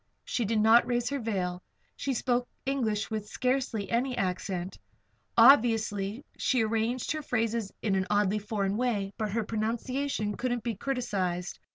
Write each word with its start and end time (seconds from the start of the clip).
She 0.25 0.45
did 0.45 0.59
not 0.59 0.87
raise 0.87 1.09
her 1.09 1.19
veil. 1.19 1.61
She 1.95 2.15
spoke 2.15 2.49
English 2.65 3.11
with 3.11 3.27
scarcely 3.27 3.91
any 3.91 4.17
accent. 4.17 4.79
Occasionally 5.37 6.25
she 6.39 6.63
arranged 6.63 7.11
her 7.11 7.21
phrases 7.21 7.71
in 7.83 7.93
an 7.93 8.07
oddly 8.09 8.39
foreign 8.39 8.77
way; 8.77 9.13
but 9.19 9.29
her 9.29 9.43
pronunciation 9.43 10.35
could 10.37 10.49
not 10.51 10.63
be 10.63 10.73
criticised. 10.73 11.59